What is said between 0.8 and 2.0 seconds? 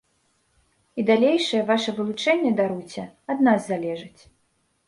І далейшае ваша